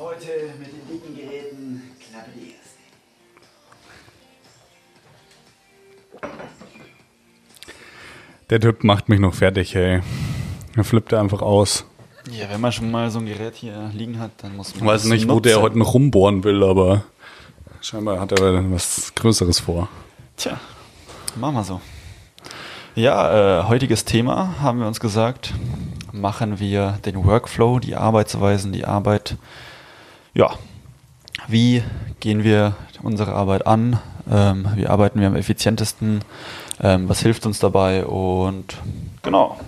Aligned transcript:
heute 0.00 0.54
mit 0.58 0.68
den 0.72 0.88
dicken 0.88 1.14
Geräten 1.14 1.82
Klappe 2.00 2.30
die 2.34 2.54
erste. 2.54 2.78
Der 8.48 8.60
Typ 8.60 8.82
macht 8.82 9.10
mich 9.10 9.20
noch 9.20 9.34
fertig, 9.34 9.76
ey. 9.76 10.00
Er 10.76 10.84
flippt 10.84 11.12
einfach 11.12 11.42
aus. 11.42 11.84
Ja, 12.30 12.48
wenn 12.50 12.60
man 12.60 12.72
schon 12.72 12.90
mal 12.90 13.10
so 13.10 13.18
ein 13.18 13.26
Gerät 13.26 13.56
hier 13.56 13.90
liegen 13.94 14.18
hat, 14.18 14.30
dann 14.38 14.56
muss 14.56 14.74
man. 14.74 14.84
Ich 14.84 14.86
weiß 14.86 15.04
nicht, 15.04 15.28
wo 15.28 15.34
nutzen. 15.34 15.42
der 15.44 15.60
heute 15.60 15.78
noch 15.78 15.92
rumbohren 15.94 16.44
will, 16.44 16.62
aber 16.62 17.04
scheinbar 17.82 18.20
hat 18.20 18.32
er 18.32 18.70
was 18.72 19.14
Größeres 19.14 19.60
vor. 19.60 19.88
Tja, 20.36 20.58
machen 21.36 21.54
wir 21.54 21.64
so. 21.64 21.80
Ja, 22.94 23.60
äh, 23.60 23.64
heutiges 23.64 24.04
Thema 24.04 24.56
haben 24.60 24.80
wir 24.80 24.86
uns 24.86 25.00
gesagt, 25.00 25.52
machen 26.12 26.58
wir 26.58 26.98
den 27.04 27.24
Workflow, 27.24 27.78
die 27.78 27.96
Arbeitsweisen, 27.96 28.72
die 28.72 28.84
Arbeit. 28.84 29.36
Ja, 30.32 30.50
wie 31.48 31.82
gehen 32.20 32.44
wir 32.44 32.76
unsere 33.02 33.32
Arbeit 33.32 33.66
an? 33.66 33.98
Ähm, 34.30 34.68
wie 34.76 34.86
arbeiten 34.86 35.20
wir 35.20 35.26
am 35.26 35.34
effizientesten? 35.34 36.20
Ähm, 36.80 37.08
was 37.08 37.20
hilft 37.20 37.46
uns 37.46 37.58
dabei? 37.58 38.04
Und 38.06 38.76
genau, 39.22 39.58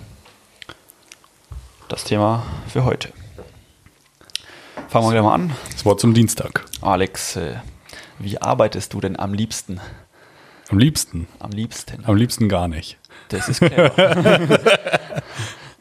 das 1.89 2.05
Thema 2.05 2.45
für 2.69 2.85
heute. 2.85 3.09
Fangen 4.89 5.07
wir 5.07 5.11
gleich 5.13 5.23
mal 5.23 5.35
an. 5.35 5.53
Das 5.73 5.85
Wort 5.85 5.99
zum 6.01 6.15
Dienstag. 6.15 6.65
Alex, 6.81 7.37
äh, 7.37 7.57
wie 8.19 8.41
arbeitest 8.41 8.93
du 8.95 9.01
denn 9.01 9.19
am 9.19 9.35
liebsten? 9.35 9.81
Am 10.69 10.79
liebsten. 10.79 11.27
Am 11.41 11.51
liebsten. 11.51 12.05
Am 12.05 12.15
liebsten 12.15 12.49
gar 12.49 12.69
nicht. 12.69 12.99
Das 13.31 13.49
ist 13.49 13.61
clever. 13.61 13.93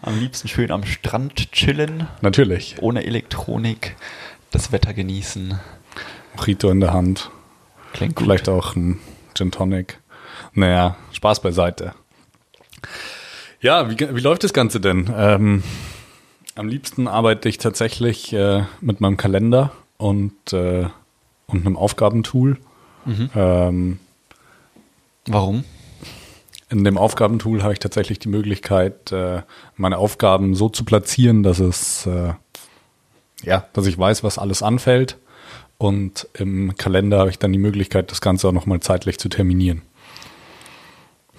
am 0.02 0.20
liebsten 0.20 0.48
schön 0.48 0.72
am 0.72 0.84
Strand 0.86 1.52
chillen, 1.52 2.08
Natürlich. 2.22 2.78
ohne 2.82 3.06
Elektronik, 3.06 3.96
das 4.52 4.72
Wetter 4.72 4.94
genießen. 4.94 5.60
Mojito 6.38 6.70
in 6.70 6.80
der 6.80 6.94
Hand. 6.94 7.32
Klingt 7.94 8.16
gut. 8.16 8.26
Vielleicht 8.26 8.50
auch 8.50 8.76
ein 8.76 9.00
Gin 9.34 9.52
Tonic. 9.52 10.00
Naja, 10.54 10.96
Spaß 11.12 11.42
beiseite. 11.42 11.94
Ja, 13.62 13.90
wie, 13.90 13.98
wie 13.98 14.22
läuft 14.22 14.44
das 14.44 14.54
Ganze 14.54 14.80
denn? 14.80 15.12
Ähm, 15.16 15.64
am 16.56 16.68
liebsten 16.68 17.08
arbeite 17.08 17.48
ich 17.50 17.58
tatsächlich 17.58 18.34
äh, 18.34 18.64
mit 18.82 19.02
meinem 19.02 19.18
Kalender 19.18 19.72
und, 19.98 20.54
äh, 20.54 20.88
und 21.48 21.66
einem 21.66 21.78
Aufgabentool. 21.78 22.58
Ähm, 23.36 24.00
Warum? 25.26 25.64
in 26.72 26.86
dem 26.86 26.98
Aufgabentool 26.98 27.64
habe 27.64 27.74
ich 27.74 27.80
tatsächlich 27.80 28.18
die 28.20 28.30
Möglichkeit, 28.30 29.12
äh, 29.12 29.42
meine 29.76 29.98
Aufgaben 29.98 30.56
so 30.56 30.70
zu 30.70 30.86
platzieren, 30.86 31.44
dass 31.44 31.60
es 31.60 32.06
äh, 32.06 32.34
ja, 33.44 33.66
dass 33.74 33.86
ich 33.86 33.98
weiß, 33.98 34.24
was 34.24 34.38
alles 34.38 34.64
anfällt. 34.64 35.18
Und 35.78 36.28
im 36.34 36.76
Kalender 36.78 37.20
habe 37.20 37.32
ich 37.32 37.40
dann 37.40 37.52
die 37.52 37.60
Möglichkeit, 37.60 38.12
das 38.12 38.22
Ganze 38.22 38.48
auch 38.48 38.52
nochmal 38.52 38.82
zeitlich 38.82 39.18
zu 39.18 39.30
terminieren. 39.30 39.82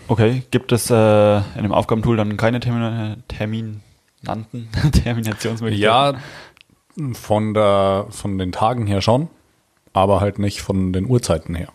Okay, 0.08 0.42
gibt 0.50 0.72
es 0.72 0.90
äh, 0.90 1.36
in 1.36 1.62
dem 1.62 1.72
Aufgabentool 1.72 2.16
dann 2.16 2.36
keine 2.36 2.58
Termin 2.58 3.22
Terminanten, 3.28 4.68
Terminationsmöglichkeiten? 4.92 6.20
Ja, 6.96 7.14
von, 7.14 7.54
der, 7.54 8.06
von 8.10 8.36
den 8.36 8.52
Tagen 8.52 8.86
her 8.86 9.00
schon, 9.00 9.28
aber 9.92 10.20
halt 10.20 10.38
nicht 10.38 10.60
von 10.60 10.92
den 10.92 11.06
Uhrzeiten 11.06 11.54
her. 11.54 11.68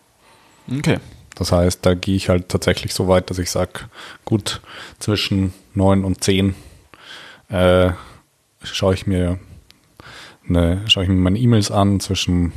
Okay. 0.70 0.98
Das 1.34 1.52
heißt, 1.52 1.86
da 1.86 1.94
gehe 1.94 2.16
ich 2.16 2.28
halt 2.28 2.48
tatsächlich 2.48 2.92
so 2.92 3.08
weit, 3.08 3.30
dass 3.30 3.38
ich 3.38 3.50
sage, 3.50 3.80
gut, 4.24 4.60
zwischen 4.98 5.54
neun 5.74 6.04
und 6.04 6.22
zehn 6.22 6.54
äh, 7.48 7.90
schaue 8.62 8.94
ich 8.94 9.06
mir 9.06 9.38
eine, 10.48 10.82
schaue 10.88 11.04
ich 11.04 11.08
mir 11.08 11.16
meine 11.16 11.38
E-Mails 11.38 11.70
an, 11.70 12.00
zwischen 12.00 12.52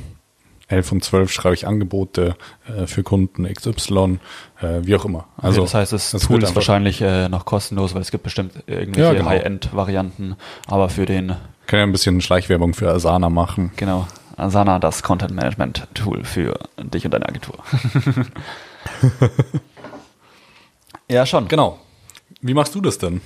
11 0.67 0.91
und 0.93 1.03
12 1.03 1.31
schreibe 1.31 1.55
ich 1.55 1.67
Angebote 1.67 2.35
äh, 2.67 2.87
für 2.87 3.03
Kunden 3.03 3.43
XY, 3.45 4.19
äh, 4.61 4.79
wie 4.83 4.95
auch 4.95 5.05
immer. 5.05 5.27
Also 5.37 5.61
das 5.61 5.73
heißt, 5.73 5.91
das, 5.93 6.13
es 6.13 6.23
Tool 6.23 6.41
ist 6.41 6.55
wahrscheinlich 6.55 7.01
äh, 7.01 7.27
noch 7.27 7.45
kostenlos, 7.45 7.93
weil 7.93 8.01
es 8.01 8.11
gibt 8.11 8.23
bestimmt 8.23 8.53
irgendwelche 8.67 9.01
Ja, 9.09 9.13
genau. 9.13 9.29
High-End-Varianten, 9.29 10.35
aber 10.67 10.89
für 10.89 11.05
den, 11.05 11.35
Kann 11.67 11.79
ja 11.79 11.83
ein 11.83 11.91
bisschen 11.91 12.21
Schleichwerbung 12.21 12.73
für 12.73 12.89
Asana 12.89 13.29
machen. 13.29 13.71
genau, 13.75 14.07
Asana, 14.37 14.79
das 14.79 15.03
Content-Management-Tool 15.03 16.23
für 16.23 16.57
dich 16.81 17.03
und 17.05 17.13
deine 17.13 17.27
Agentur. 17.27 17.59
ja, 21.09 21.25
schon. 21.25 21.47
Genau. 21.47 21.79
Wie 22.41 22.53
machst 22.53 22.73
du 22.73 22.81
das 22.81 22.97
denn? 22.97 23.21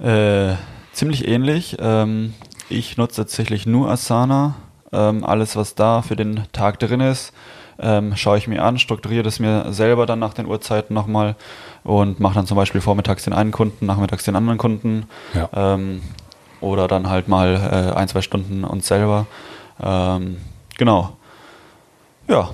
Äh, 0.00 0.54
ziemlich 0.92 1.26
ähnlich. 1.26 1.76
Ähm, 1.80 2.34
ich 2.68 2.96
nutze 2.96 3.16
tatsächlich 3.22 3.66
nur 3.66 3.90
Asana. 3.90 4.54
Ähm, 4.92 5.24
alles, 5.24 5.56
was 5.56 5.74
da 5.74 6.02
für 6.02 6.16
den 6.16 6.44
Tag 6.52 6.78
drin 6.78 7.00
ist, 7.00 7.32
ähm, 7.78 8.16
schaue 8.16 8.38
ich 8.38 8.48
mir 8.48 8.62
an, 8.62 8.78
strukturiere 8.78 9.22
das 9.22 9.38
mir 9.38 9.72
selber 9.72 10.06
dann 10.06 10.18
nach 10.18 10.34
den 10.34 10.46
Uhrzeiten 10.46 10.94
nochmal 10.94 11.36
und 11.84 12.20
mache 12.20 12.34
dann 12.34 12.46
zum 12.46 12.56
Beispiel 12.56 12.80
vormittags 12.80 13.24
den 13.24 13.32
einen 13.32 13.52
Kunden, 13.52 13.86
nachmittags 13.86 14.24
den 14.24 14.34
anderen 14.34 14.58
Kunden. 14.58 15.06
Ja. 15.34 15.48
Ähm, 15.54 16.02
oder 16.60 16.88
dann 16.88 17.08
halt 17.08 17.28
mal 17.28 17.54
äh, 17.54 17.96
ein, 17.96 18.08
zwei 18.08 18.22
Stunden 18.22 18.64
uns 18.64 18.88
selber. 18.88 19.26
Ähm, 19.80 20.38
genau. 20.76 21.16
Ja, 22.26 22.50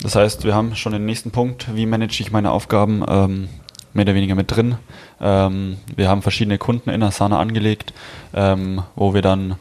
das 0.00 0.14
heißt, 0.14 0.44
wir 0.44 0.54
haben 0.54 0.76
schon 0.76 0.92
den 0.92 1.06
nächsten 1.06 1.30
Punkt. 1.30 1.74
Wie 1.74 1.86
manage 1.86 2.20
ich 2.20 2.30
meine 2.30 2.50
Aufgaben? 2.50 3.48
Mehr 3.96 4.04
oder 4.04 4.14
weniger 4.14 4.34
mit 4.34 4.50
drin. 4.54 4.76
Ähm, 5.22 5.78
wir 5.96 6.10
haben 6.10 6.20
verschiedene 6.20 6.58
Kunden 6.58 6.90
in 6.90 7.02
Asana 7.02 7.40
angelegt, 7.40 7.94
ähm, 8.34 8.82
wo 8.94 9.14
wir 9.14 9.22
dann 9.22 9.56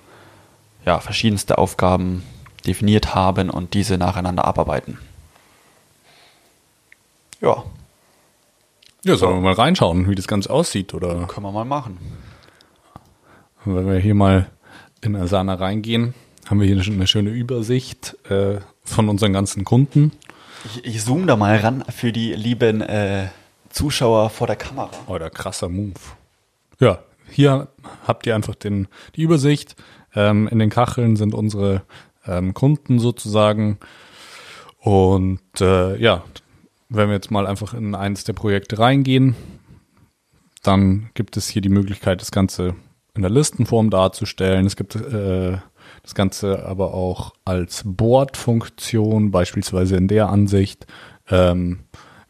ja, 0.85 0.99
verschiedenste 0.99 1.57
Aufgaben 1.57 2.21
definiert 2.67 3.15
haben 3.15 3.49
und 3.49 3.73
diese 3.73 3.97
nacheinander 3.97 4.43
abarbeiten. 4.43 4.97
Ja, 7.39 7.63
Ja, 9.05 9.15
sollen 9.15 9.37
wir 9.37 9.41
mal 9.41 9.53
reinschauen, 9.53 10.09
wie 10.09 10.15
das 10.15 10.27
Ganze 10.27 10.49
aussieht? 10.49 10.93
Oder 10.93 11.27
können 11.27 11.45
wir 11.45 11.51
mal 11.53 11.63
machen. 11.63 11.97
wenn 13.63 13.87
wir 13.87 13.99
hier 13.99 14.15
mal 14.15 14.49
in 15.01 15.15
Asana 15.15 15.53
reingehen, 15.53 16.13
haben 16.49 16.59
wir 16.59 16.67
hier 16.67 16.81
eine 16.81 17.07
schöne 17.07 17.29
Übersicht 17.29 18.17
äh, 18.29 18.57
von 18.83 19.07
unseren 19.07 19.31
ganzen 19.31 19.63
Kunden. 19.63 20.11
Ich, 20.65 20.83
ich 20.83 21.05
zoome 21.05 21.25
da 21.25 21.37
mal 21.37 21.55
ran 21.55 21.85
für 21.87 22.11
die 22.11 22.33
lieben 22.33 22.81
äh, 22.81 23.27
Zuschauer 23.75 24.29
vor 24.29 24.47
der 24.47 24.55
Kamera. 24.55 24.89
Oder 25.07 25.29
krasser 25.29 25.67
Move. 25.67 25.99
Ja, 26.79 26.99
hier 27.29 27.67
habt 28.07 28.25
ihr 28.25 28.33
einfach 28.33 28.55
den, 28.55 28.87
die 29.15 29.23
Übersicht. 29.23 29.75
Ähm, 30.15 30.47
in 30.47 30.59
den 30.59 30.69
Kacheln 30.69 31.17
sind 31.17 31.33
unsere 31.33 31.81
ähm, 32.25 32.53
Kunden 32.53 32.99
sozusagen. 32.99 33.77
Und 34.79 35.41
äh, 35.59 35.97
ja, 35.97 36.23
wenn 36.87 37.09
wir 37.09 37.15
jetzt 37.15 37.31
mal 37.31 37.45
einfach 37.45 37.73
in 37.73 37.95
eins 37.95 38.23
der 38.23 38.31
Projekte 38.31 38.79
reingehen, 38.79 39.35
dann 40.63 41.09
gibt 41.13 41.35
es 41.35 41.49
hier 41.49 41.61
die 41.61 41.69
Möglichkeit, 41.69 42.21
das 42.21 42.31
Ganze 42.31 42.75
in 43.13 43.23
der 43.23 43.31
Listenform 43.31 43.89
darzustellen. 43.89 44.65
Es 44.65 44.77
gibt 44.77 44.95
äh, 44.95 45.57
das 46.01 46.15
Ganze 46.15 46.65
aber 46.65 46.93
auch 46.93 47.33
als 47.43 47.83
Board-Funktion, 47.85 49.31
beispielsweise 49.31 49.97
in 49.97 50.07
der 50.07 50.29
Ansicht. 50.29 50.87
Ähm, 51.29 51.79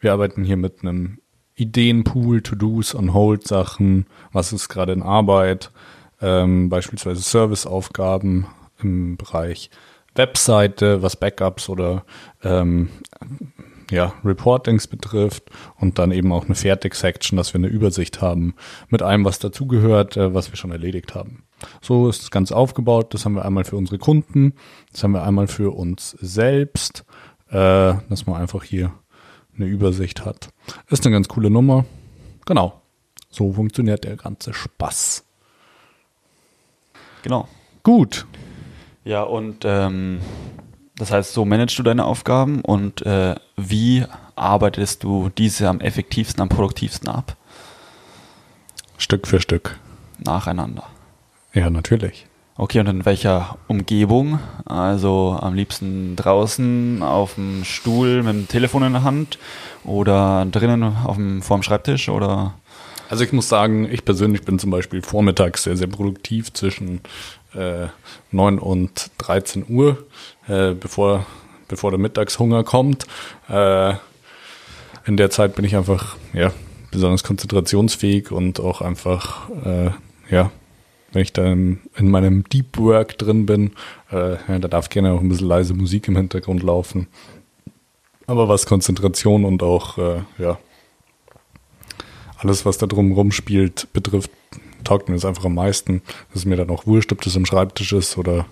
wir 0.00 0.12
arbeiten 0.12 0.42
hier 0.42 0.56
mit 0.56 0.82
einem 0.82 1.18
Ideenpool, 1.56 2.42
To-Dos, 2.42 2.94
On-Hold-Sachen, 2.94 4.06
was 4.32 4.52
ist 4.52 4.68
gerade 4.68 4.92
in 4.92 5.02
Arbeit, 5.02 5.72
ähm, 6.20 6.68
beispielsweise 6.68 7.22
Serviceaufgaben 7.22 8.46
im 8.78 9.16
Bereich 9.16 9.70
Webseite, 10.14 11.02
was 11.02 11.16
Backups 11.16 11.68
oder 11.68 12.04
ähm, 12.42 12.88
ja, 13.90 14.14
Reportings 14.24 14.86
betrifft 14.86 15.44
und 15.78 15.98
dann 15.98 16.10
eben 16.10 16.32
auch 16.32 16.46
eine 16.46 16.54
Fertig-Section, 16.54 17.36
dass 17.36 17.54
wir 17.54 17.58
eine 17.58 17.68
Übersicht 17.68 18.20
haben 18.20 18.54
mit 18.88 19.02
allem, 19.02 19.24
was 19.24 19.38
dazugehört, 19.38 20.16
äh, 20.16 20.34
was 20.34 20.50
wir 20.50 20.56
schon 20.56 20.72
erledigt 20.72 21.14
haben. 21.14 21.44
So 21.80 22.08
ist 22.08 22.22
das 22.22 22.30
Ganze 22.30 22.56
aufgebaut. 22.56 23.14
Das 23.14 23.24
haben 23.24 23.34
wir 23.34 23.44
einmal 23.44 23.64
für 23.64 23.76
unsere 23.76 23.98
Kunden, 23.98 24.54
das 24.92 25.02
haben 25.04 25.12
wir 25.12 25.22
einmal 25.22 25.46
für 25.46 25.74
uns 25.74 26.10
selbst, 26.20 27.04
äh, 27.48 27.94
dass 28.08 28.26
man 28.26 28.40
einfach 28.40 28.64
hier 28.64 28.92
eine 29.56 29.66
Übersicht 29.66 30.24
hat. 30.24 30.48
Ist 30.88 31.04
eine 31.06 31.14
ganz 31.14 31.28
coole 31.28 31.50
Nummer. 31.50 31.84
Genau. 32.44 32.80
So 33.30 33.52
funktioniert 33.52 34.04
der 34.04 34.16
ganze 34.16 34.54
Spaß. 34.54 35.24
Genau. 37.22 37.48
Gut. 37.82 38.26
Ja, 39.04 39.22
und 39.22 39.64
ähm, 39.64 40.20
das 40.96 41.10
heißt, 41.10 41.32
so 41.32 41.44
managst 41.44 41.78
du 41.78 41.82
deine 41.82 42.04
Aufgaben 42.04 42.60
und 42.62 43.04
äh, 43.04 43.34
wie 43.56 44.04
arbeitest 44.34 45.04
du 45.04 45.30
diese 45.36 45.68
am 45.68 45.80
effektivsten, 45.80 46.42
am 46.42 46.48
produktivsten 46.48 47.08
ab? 47.08 47.36
Stück 48.98 49.26
für 49.26 49.40
Stück. 49.40 49.78
Nacheinander. 50.18 50.84
Ja, 51.52 51.68
natürlich. 51.70 52.26
Okay, 52.58 52.80
und 52.80 52.86
in 52.86 53.04
welcher 53.04 53.58
Umgebung? 53.66 54.38
Also 54.64 55.36
am 55.38 55.52
liebsten 55.52 56.16
draußen 56.16 57.02
auf 57.02 57.34
dem 57.34 57.64
Stuhl 57.64 58.22
mit 58.22 58.34
dem 58.34 58.48
Telefon 58.48 58.82
in 58.82 58.94
der 58.94 59.02
Hand 59.02 59.38
oder 59.84 60.46
drinnen 60.50 60.82
auf 60.82 61.16
dem, 61.16 61.42
vorm 61.42 61.62
Schreibtisch 61.62 62.08
oder? 62.08 62.54
Also 63.10 63.24
ich 63.24 63.32
muss 63.32 63.50
sagen, 63.50 63.86
ich 63.92 64.06
persönlich 64.06 64.42
bin 64.42 64.58
zum 64.58 64.70
Beispiel 64.70 65.02
vormittags 65.02 65.64
sehr, 65.64 65.76
sehr 65.76 65.86
produktiv 65.86 66.50
zwischen 66.54 67.02
äh, 67.54 67.88
9 68.30 68.58
und 68.58 69.10
13 69.18 69.66
Uhr, 69.68 69.98
äh, 70.48 70.72
bevor, 70.72 71.26
bevor 71.68 71.90
der 71.90 72.00
Mittagshunger 72.00 72.64
kommt. 72.64 73.06
Äh, 73.50 73.96
in 75.04 75.18
der 75.18 75.28
Zeit 75.28 75.56
bin 75.56 75.66
ich 75.66 75.76
einfach, 75.76 76.16
ja, 76.32 76.52
besonders 76.90 77.22
konzentrationsfähig 77.22 78.32
und 78.32 78.60
auch 78.60 78.80
einfach, 78.80 79.50
äh, 79.62 79.90
ja, 80.30 80.50
wenn 81.16 81.22
ich 81.22 81.32
da 81.32 81.50
in, 81.50 81.80
in 81.96 82.10
meinem 82.10 82.44
Deep 82.44 82.76
Work 82.76 83.16
drin 83.16 83.46
bin, 83.46 83.72
äh, 84.12 84.32
ja, 84.32 84.58
da 84.58 84.68
darf 84.68 84.90
gerne 84.90 85.12
auch 85.12 85.20
ein 85.20 85.28
bisschen 85.30 85.48
leise 85.48 85.72
Musik 85.72 86.08
im 86.08 86.16
Hintergrund 86.16 86.62
laufen. 86.62 87.06
Aber 88.26 88.50
was 88.50 88.66
Konzentration 88.66 89.46
und 89.46 89.62
auch, 89.62 89.96
äh, 89.96 90.20
ja, 90.36 90.58
alles, 92.36 92.66
was 92.66 92.76
da 92.76 92.86
drum 92.86 93.32
spielt, 93.32 93.90
betrifft, 93.94 94.30
taugt 94.84 95.08
mir 95.08 95.14
das 95.14 95.24
einfach 95.24 95.46
am 95.46 95.54
meisten. 95.54 96.02
Das 96.28 96.42
ist 96.42 96.44
mir 96.44 96.56
dann 96.56 96.68
auch 96.68 96.86
wurscht, 96.86 97.10
ob 97.12 97.22
das 97.22 97.34
am 97.34 97.46
Schreibtisch 97.46 97.94
ist 97.94 98.18
oder, 98.18 98.44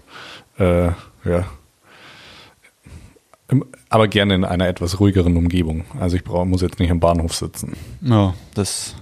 äh, 0.58 0.86
ja, 1.28 1.46
aber 3.90 4.08
gerne 4.08 4.34
in 4.34 4.44
einer 4.44 4.66
etwas 4.66 5.00
ruhigeren 5.00 5.36
Umgebung. 5.36 5.84
Also 6.00 6.16
ich 6.16 6.24
brauch, 6.24 6.46
muss 6.46 6.62
jetzt 6.62 6.78
nicht 6.78 6.90
am 6.90 6.98
Bahnhof 6.98 7.34
sitzen. 7.34 7.74
Ja, 8.00 8.34
das. 8.54 8.96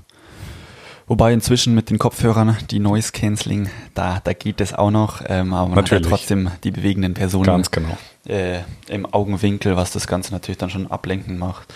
Wobei 1.13 1.35
inzwischen 1.35 1.75
mit 1.75 1.91
den 1.91 1.99
Kopfhörern 1.99 2.57
die 2.71 2.79
Noise 2.79 3.13
Cancelling, 3.13 3.69
da, 3.93 4.23
da 4.25 4.33
geht 4.33 4.63
es 4.63 4.73
auch 4.73 4.91
noch, 4.91 5.21
ähm, 5.29 5.53
aber 5.53 5.69
man 5.69 5.75
natürlich. 5.77 6.07
hat 6.07 6.11
ja 6.11 6.17
trotzdem 6.17 6.51
die 6.65 6.71
bewegenden 6.71 7.13
Personen 7.13 7.45
Ganz 7.45 7.71
genau. 7.71 7.99
äh, 8.27 8.61
im 8.89 9.05
Augenwinkel, 9.05 9.77
was 9.77 9.91
das 9.91 10.07
Ganze 10.07 10.33
natürlich 10.33 10.57
dann 10.57 10.71
schon 10.71 10.91
ablenken 10.91 11.39
macht. 11.39 11.75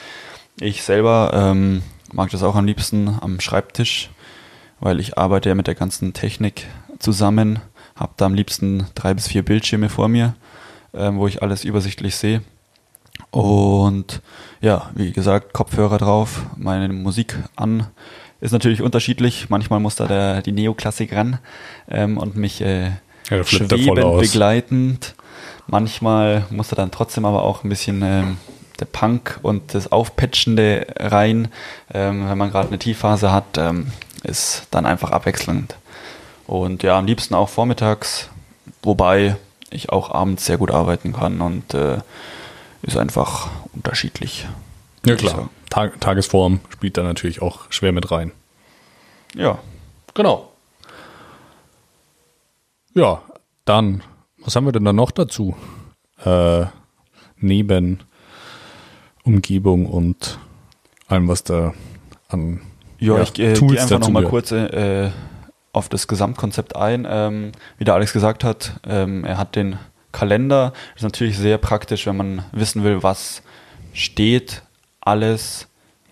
Ich 0.59 0.85
selber 0.85 1.33
ähm, 1.35 1.83
mag 2.15 2.31
das 2.31 2.43
auch 2.43 2.55
am 2.57 2.65
liebsten 2.65 3.15
am 3.21 3.39
Schreibtisch, 3.39 4.09
weil 4.81 5.01
ich 5.01 5.19
arbeite 5.19 5.51
ja 5.51 5.55
mit 5.55 5.67
der 5.67 5.75
ganzen 5.75 6.15
Technik 6.15 6.67
zusammen, 6.99 7.59
habe 7.95 8.15
da 8.17 8.25
am 8.25 8.33
liebsten 8.33 8.87
drei 8.95 9.13
bis 9.13 9.29
vier 9.29 9.45
Bildschirme 9.45 9.91
vor 9.91 10.09
mir, 10.09 10.35
ähm, 10.95 11.19
wo 11.19 11.27
ich 11.27 11.43
alles 11.43 11.63
übersichtlich 11.63 12.17
sehe 12.17 12.41
und 13.31 14.23
ja, 14.61 14.91
wie 14.95 15.13
gesagt, 15.13 15.53
Kopfhörer 15.53 15.99
drauf, 15.99 16.47
meine 16.57 16.89
Musik 16.89 17.37
an. 17.55 17.89
Ist 18.41 18.53
natürlich 18.53 18.83
unterschiedlich. 18.83 19.49
Manchmal 19.49 19.81
muss 19.81 19.97
da 19.97 20.07
der, 20.07 20.43
die 20.43 20.53
Neoklassik 20.53 21.15
ran 21.15 21.39
ähm, 21.89 22.19
und 22.19 22.37
mich 22.37 22.61
äh, 22.61 22.91
ja, 23.31 23.45
schwebend 23.45 24.21
begleitend. 24.21 25.15
Manchmal 25.67 26.47
muss 26.51 26.69
da 26.69 26.77
dann 26.77 26.91
trotzdem 26.91 27.25
aber 27.25 27.43
auch 27.43 27.65
ein 27.65 27.69
bisschen 27.69 28.03
ähm, 28.03 28.37
der 28.79 28.85
Punk 28.85 29.39
und 29.43 29.75
das 29.75 29.91
Aufpatchende 29.91 30.87
rein. 30.99 31.49
Ähm, 31.93 32.29
wenn 32.29 32.39
man 32.39 32.51
gerade 32.51 32.69
eine 32.69 32.79
Tiefphase 32.79 33.33
hat, 33.33 33.57
ähm, 33.57 33.91
ist 34.23 34.67
dann 34.71 34.87
einfach 34.87 35.11
abwechselnd. 35.11 35.77
Und 36.47 36.83
ja, 36.83 36.99
am 36.99 37.07
liebsten 37.07 37.35
auch 37.35 37.49
vormittags, 37.49 38.29
wobei 38.83 39.37
ich 39.71 39.91
auch 39.91 40.11
abends 40.11 40.47
sehr 40.47 40.59
gut 40.59 40.71
arbeiten 40.71 41.13
kann 41.13 41.41
und 41.41 41.75
äh, 41.75 41.99
ist 42.83 42.97
einfach 42.97 43.49
unterschiedlich. 43.75 44.47
Ja 45.07 45.15
klar, 45.15 45.51
Tag, 45.71 46.01
Tagesform 46.01 46.61
spielt 46.71 46.97
da 46.97 47.03
natürlich 47.03 47.41
auch 47.41 47.71
schwer 47.71 47.93
mit 47.93 48.11
rein. 48.11 48.33
Ja. 49.35 49.59
Genau. 50.15 50.53
Ja, 52.95 53.23
dann, 53.65 54.03
was 54.39 54.57
haben 54.57 54.65
wir 54.65 54.73
denn 54.73 54.85
da 54.85 54.93
noch 54.93 55.11
dazu? 55.11 55.55
Äh, 56.25 56.65
neben 57.37 58.01
Umgebung 59.23 59.87
und 59.87 60.39
allem, 61.07 61.29
was 61.29 61.45
da 61.45 61.75
an 62.29 62.63
ja, 62.99 63.17
ja 63.17 63.23
ich 63.23 63.39
äh, 63.39 63.53
gehe 63.53 63.81
einfach 63.81 63.99
nochmal 63.99 64.25
kurz 64.25 64.51
äh, 64.51 65.11
auf 65.73 65.89
das 65.89 66.09
Gesamtkonzept 66.09 66.75
ein. 66.75 67.07
Ähm, 67.09 67.53
wie 67.79 67.85
der 67.85 67.95
Alex 67.95 68.13
gesagt 68.13 68.45
hat, 68.45 68.81
ähm, 68.89 69.25
er 69.25 69.37
hat 69.37 69.57
den 69.57 69.79
Kalender. 70.11 70.73
Das 70.95 70.97
ist 70.97 71.03
natürlich 71.03 71.37
sehr 71.37 71.59
praktisch, 71.59 72.07
wenn 72.07 72.17
man 72.17 72.45
wissen 72.53 72.83
will, 72.83 73.03
was 73.03 73.43
steht 73.93 74.63
alles 75.07 75.69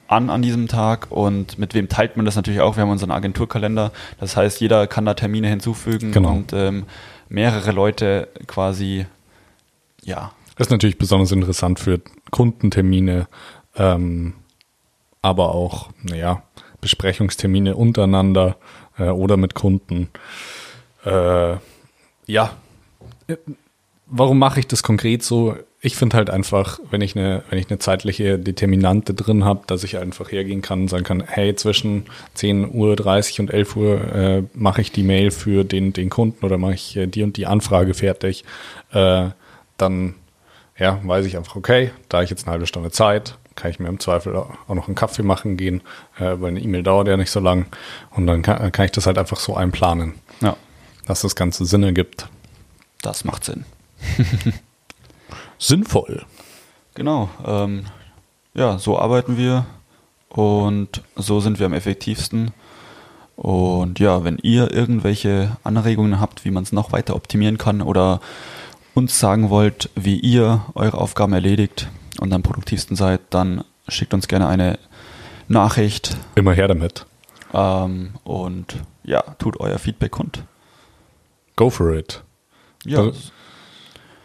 an 0.06 0.30
an 0.30 0.42
diesem 0.42 0.68
Tag 0.68 1.10
und 1.10 1.58
mit 1.58 1.74
wem 1.74 1.88
teilt 1.88 2.16
man 2.16 2.26
das 2.26 2.36
natürlich 2.36 2.60
auch. 2.60 2.76
Wir 2.76 2.82
haben 2.82 2.90
unseren 2.90 3.10
Agenturkalender. 3.10 3.90
Das 4.20 4.36
heißt, 4.36 4.60
jeder 4.60 4.86
kann 4.86 5.06
da 5.06 5.14
Termine 5.14 5.48
hinzufügen 5.48 6.12
genau. 6.12 6.32
und 6.32 6.52
ähm, 6.52 6.84
mehrere 7.28 7.72
Leute 7.72 8.28
quasi, 8.46 9.06
ja. 10.02 10.32
Das 10.56 10.68
ist 10.68 10.70
natürlich 10.70 10.98
besonders 10.98 11.32
interessant 11.32 11.80
für 11.80 12.00
Kundentermine, 12.30 13.26
ähm, 13.76 14.34
aber 15.22 15.54
auch, 15.54 15.90
naja, 16.02 16.42
Besprechungstermine 16.80 17.74
untereinander 17.74 18.56
äh, 18.98 19.08
oder 19.08 19.36
mit 19.36 19.54
Kunden. 19.54 20.10
Äh, 21.04 21.56
ja, 22.26 22.50
warum 24.06 24.38
mache 24.38 24.60
ich 24.60 24.66
das 24.66 24.82
konkret 24.82 25.22
so? 25.22 25.56
Ich 25.80 25.96
finde 25.96 26.16
halt 26.16 26.30
einfach, 26.30 26.78
wenn 26.90 27.02
ich 27.02 27.16
eine, 27.16 27.42
wenn 27.50 27.58
ich 27.58 27.68
eine 27.68 27.78
zeitliche 27.78 28.38
Determinante 28.38 29.12
drin 29.12 29.44
habe, 29.44 29.62
dass 29.66 29.84
ich 29.84 29.98
einfach 29.98 30.32
hergehen 30.32 30.62
kann 30.62 30.82
und 30.82 30.88
sagen 30.88 31.04
kann, 31.04 31.22
hey, 31.26 31.54
zwischen 31.56 32.06
10.30 32.36 32.70
Uhr 33.34 33.40
und 33.40 33.50
11 33.50 33.76
Uhr 33.76 34.14
äh, 34.14 34.42
mache 34.54 34.80
ich 34.80 34.92
die 34.92 35.02
Mail 35.02 35.30
für 35.30 35.64
den, 35.64 35.92
den 35.92 36.08
Kunden 36.08 36.44
oder 36.44 36.56
mache 36.56 36.74
ich 36.74 36.96
äh, 36.96 37.06
die 37.06 37.22
und 37.22 37.36
die 37.36 37.46
Anfrage 37.46 37.92
fertig, 37.92 38.44
äh, 38.92 39.28
dann 39.76 40.14
ja, 40.78 40.98
weiß 41.04 41.26
ich 41.26 41.36
einfach, 41.36 41.56
okay, 41.56 41.90
da 42.08 42.22
ich 42.22 42.30
jetzt 42.30 42.46
eine 42.46 42.52
halbe 42.52 42.66
Stunde 42.66 42.90
Zeit, 42.90 43.36
kann 43.54 43.70
ich 43.70 43.78
mir 43.78 43.88
im 43.88 44.00
Zweifel 44.00 44.34
auch 44.34 44.74
noch 44.74 44.88
einen 44.88 44.96
Kaffee 44.96 45.22
machen 45.22 45.56
gehen, 45.56 45.82
äh, 46.18 46.36
weil 46.40 46.48
eine 46.48 46.60
E-Mail 46.60 46.82
dauert 46.82 47.08
ja 47.08 47.16
nicht 47.16 47.30
so 47.30 47.40
lang 47.40 47.66
und 48.10 48.26
dann 48.26 48.42
kann, 48.42 48.72
kann 48.72 48.86
ich 48.86 48.92
das 48.92 49.06
halt 49.06 49.18
einfach 49.18 49.38
so 49.38 49.54
einplanen, 49.54 50.14
ja. 50.40 50.56
dass 51.06 51.20
das 51.20 51.36
Ganze 51.36 51.66
Sinn 51.66 51.82
ergibt. 51.82 52.26
Das 53.02 53.24
macht 53.24 53.44
Sinn. 53.44 53.64
Sinnvoll. 55.58 56.24
Genau. 56.94 57.28
Ähm, 57.44 57.86
ja, 58.54 58.78
so 58.78 58.98
arbeiten 58.98 59.36
wir 59.36 59.66
und 60.28 61.02
so 61.16 61.40
sind 61.40 61.58
wir 61.58 61.66
am 61.66 61.72
effektivsten. 61.72 62.52
Und 63.36 63.98
ja, 63.98 64.22
wenn 64.24 64.38
ihr 64.38 64.72
irgendwelche 64.72 65.56
Anregungen 65.64 66.20
habt, 66.20 66.44
wie 66.44 66.50
man 66.50 66.62
es 66.62 66.72
noch 66.72 66.92
weiter 66.92 67.16
optimieren 67.16 67.58
kann 67.58 67.82
oder 67.82 68.20
uns 68.94 69.18
sagen 69.18 69.50
wollt, 69.50 69.90
wie 69.96 70.18
ihr 70.18 70.64
eure 70.74 70.98
Aufgaben 70.98 71.32
erledigt 71.32 71.88
und 72.20 72.32
am 72.32 72.42
produktivsten 72.42 72.96
seid, 72.96 73.20
dann 73.30 73.64
schickt 73.88 74.14
uns 74.14 74.28
gerne 74.28 74.46
eine 74.46 74.78
Nachricht. 75.48 76.16
Immer 76.36 76.52
her 76.52 76.68
damit. 76.68 77.06
Ähm, 77.52 78.10
und 78.22 78.76
ja, 79.02 79.22
tut 79.38 79.58
euer 79.58 79.78
Feedback 79.78 80.12
kund. 80.12 80.44
Go 81.56 81.70
for 81.70 81.92
it. 81.92 82.22
Ja. 82.84 83.10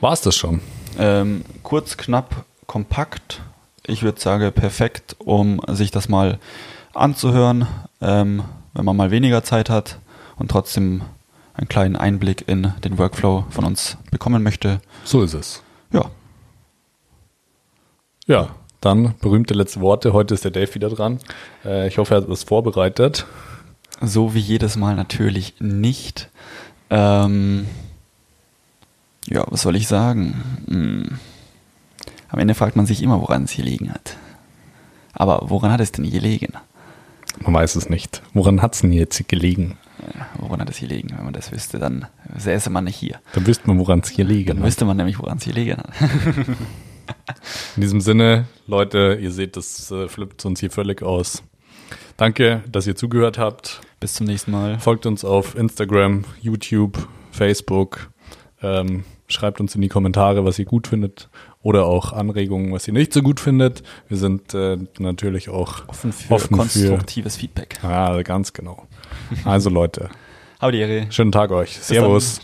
War 0.02 0.14
es 0.14 0.22
das 0.22 0.38
schon? 0.38 0.62
Ähm, 0.98 1.44
kurz, 1.62 1.98
knapp, 1.98 2.46
kompakt. 2.68 3.42
Ich 3.86 4.02
würde 4.04 4.20
sagen, 4.22 4.52
perfekt, 4.54 5.18
um 5.20 5.62
sich 5.68 5.92
das 5.92 6.08
mal 6.08 6.40
anzuhören, 6.94 7.68
ähm, 8.02 8.44
wenn 8.74 8.86
man 8.86 8.96
mal 8.96 9.12
weniger 9.12 9.44
Zeit 9.44 9.70
hat 9.70 10.00
und 10.38 10.52
trotzdem 10.52 11.02
einen 11.54 11.68
kleinen 11.68 11.98
Einblick 11.98 12.48
in 12.48 12.74
den 12.84 12.98
Workflow 12.98 13.46
von 13.50 13.66
uns 13.66 13.98
bekommen 14.10 14.42
möchte. 14.42 14.80
So 15.04 15.22
ist 15.22 15.34
es. 15.34 15.64
Ja. 15.92 16.06
Ja, 18.26 18.56
dann 18.80 19.16
berühmte 19.20 19.54
letzte 19.54 19.82
Worte. 19.82 20.14
Heute 20.14 20.34
ist 20.34 20.46
der 20.46 20.52
Dave 20.52 20.74
wieder 20.76 20.90
dran. 20.90 21.20
Äh, 21.66 21.88
ich 21.88 21.98
hoffe, 21.98 22.14
er 22.16 22.22
hat 22.22 22.30
was 22.30 22.44
vorbereitet. 22.44 23.26
So 24.02 24.34
wie 24.34 24.40
jedes 24.40 24.78
Mal 24.78 24.96
natürlich 24.96 25.56
nicht. 25.60 26.30
Ähm, 26.90 27.68
ja, 29.30 29.46
was 29.50 29.62
soll 29.62 29.76
ich 29.76 29.88
sagen? 29.88 30.44
Hm. 30.68 31.20
Am 32.30 32.40
Ende 32.40 32.54
fragt 32.54 32.76
man 32.76 32.86
sich 32.86 33.02
immer, 33.02 33.22
woran 33.22 33.44
es 33.44 33.56
gelegen 33.56 33.92
hat. 33.92 34.18
Aber 35.14 35.50
woran 35.50 35.72
hat 35.72 35.82
es 35.82 35.92
denn 35.92 36.10
gelegen? 36.10 36.54
Man 37.42 37.54
weiß 37.54 37.76
es 37.76 37.90
nicht. 37.90 38.22
Woran 38.34 38.62
hat 38.62 38.76
es 38.76 38.82
denn 38.82 38.94
jetzt 38.94 39.28
gelegen? 39.28 39.78
Ja, 40.16 40.28
woran 40.38 40.62
hat 40.62 40.70
es 40.70 40.80
gelegen? 40.80 41.10
Wenn 41.16 41.26
man 41.26 41.34
das 41.34 41.52
wüsste, 41.52 41.80
dann 41.80 42.06
säße 42.38 42.70
man 42.70 42.86
nicht 42.86 42.96
hier. 42.96 43.20
Dann 43.34 43.46
wüsste 43.46 43.68
man, 43.68 43.80
woran 43.80 44.00
es 44.00 44.14
gelegen 44.14 44.50
hat. 44.50 44.58
Dann 44.58 44.64
wüsste 44.66 44.86
man 44.86 44.98
nämlich, 44.98 45.20
woran 45.20 45.38
es 45.38 45.46
gelegen 45.46 45.78
hat. 45.78 45.90
In 47.76 47.82
diesem 47.82 48.02
Sinne, 48.02 48.46
Leute, 48.68 49.18
ihr 49.20 49.32
seht, 49.32 49.58
das 49.58 49.90
äh, 49.92 50.08
flippt 50.08 50.46
uns 50.46 50.60
hier 50.60 50.72
völlig 50.72 51.02
aus. 51.02 51.44
Danke, 52.18 52.64
dass 52.70 52.86
ihr 52.86 52.96
zugehört 52.96 53.38
habt. 53.38 53.82
Bis 54.00 54.14
zum 54.14 54.28
nächsten 54.28 54.52
Mal. 54.52 54.80
Folgt 54.80 55.06
uns 55.06 55.26
auf 55.26 55.56
Instagram, 55.56 56.26
YouTube, 56.42 57.08
Facebook. 57.32 58.10
Ähm, 58.62 59.04
Schreibt 59.30 59.60
uns 59.60 59.76
in 59.76 59.82
die 59.82 59.90
Kommentare, 59.90 60.44
was 60.44 60.58
ihr 60.58 60.66
gut 60.66 60.88
findet 60.88 61.30
oder 61.62 61.86
auch 61.86 62.14
Anregungen, 62.14 62.72
was 62.72 62.88
ihr 62.88 62.94
nicht 62.94 63.14
so 63.14 63.22
gut 63.22 63.40
findet. 63.40 63.84
Wir 64.08 64.18
sind 64.18 64.54
äh, 64.54 64.78
natürlich 64.98 65.50
auch 65.50 65.88
offen 65.88 66.12
für 66.12 66.34
offen 66.34 66.58
konstruktives 66.58 67.36
für, 67.36 67.42
Feedback. 67.42 67.80
Ja, 67.84 68.22
ganz 68.24 68.54
genau. 68.54 68.88
Also 69.46 69.70
Leute. 69.70 70.10
Ehre. 70.62 71.08
Schönen 71.12 71.32
Tag 71.32 71.52
euch. 71.52 71.78
Servus. 71.80 72.42